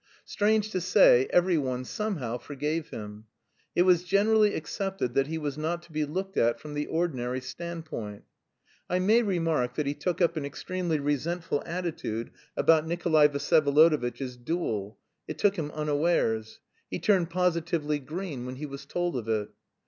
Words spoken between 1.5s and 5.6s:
one, somehow, forgave him. It was generally accepted that he was